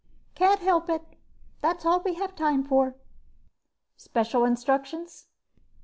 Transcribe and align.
"Can't 0.33 0.61
help 0.61 0.89
it. 0.89 1.03
That's 1.61 1.85
all 1.85 1.99
we 2.01 2.15
have 2.15 2.35
time 2.35 2.63
for." 2.63 2.95
"Special 3.97 4.45
instructions?" 4.45 5.27